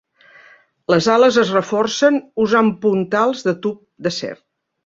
Les 0.93 1.09
ales 1.15 1.37
es 1.43 1.51
reforcen 1.57 2.19
usant 2.47 2.73
puntals 2.87 3.47
de 3.49 3.57
tub 3.67 3.81
d"acer. 4.09 4.35